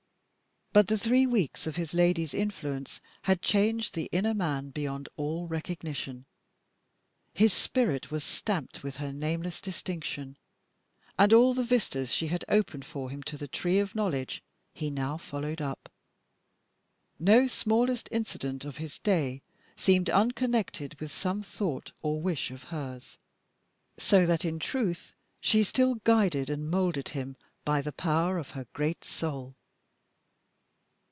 But 0.73 0.87
the 0.87 0.97
three 0.97 1.27
weeks 1.27 1.67
of 1.67 1.75
his 1.75 1.93
lady's 1.93 2.33
influence 2.33 3.01
had 3.23 3.41
changed 3.41 3.93
the 3.93 4.07
inner 4.13 4.33
man 4.33 4.69
beyond 4.69 5.09
all 5.17 5.45
recognition. 5.45 6.23
His 7.33 7.51
spirit 7.51 8.09
was 8.09 8.23
stamped 8.23 8.81
with 8.81 8.95
her 8.95 9.11
nameless 9.11 9.59
distinction, 9.59 10.37
and 11.19 11.33
all 11.33 11.53
the 11.53 11.65
vistas 11.65 12.13
she 12.13 12.27
had 12.27 12.45
opened 12.47 12.85
for 12.85 13.09
him 13.09 13.21
to 13.23 13.37
the 13.37 13.49
tree 13.49 13.79
of 13.79 13.95
knowledge 13.95 14.45
he 14.73 14.89
now 14.89 15.17
followed 15.17 15.59
up. 15.61 15.91
No 17.19 17.47
smallest 17.47 18.07
incident 18.09 18.63
of 18.63 18.77
his 18.77 18.97
day 18.99 19.41
seemed 19.75 20.09
unconnected 20.09 20.97
with 21.01 21.11
some 21.11 21.41
thought 21.41 21.91
or 22.01 22.21
wish 22.21 22.49
of 22.49 22.63
hers 22.71 23.17
so 23.97 24.25
that 24.25 24.45
in 24.45 24.57
truth 24.57 25.13
she 25.41 25.65
still 25.65 25.95
guided 25.95 26.49
and 26.49 26.71
moulded 26.71 27.09
him 27.09 27.35
by 27.65 27.81
the 27.81 27.91
power 27.91 28.37
of 28.37 28.51
her 28.51 28.65
great 28.73 29.03
soul. 29.03 29.57